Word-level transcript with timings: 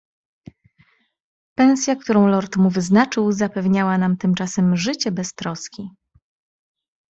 "Pensja, 1.55 1.95
którą 1.95 2.27
lord 2.27 2.57
mu 2.57 2.69
wyznaczył, 2.69 3.31
zapewniała 3.31 3.97
nam 3.97 4.17
tymczasem 4.17 4.75
życie 4.77 5.11
bez 5.11 5.33
troski." 5.33 5.89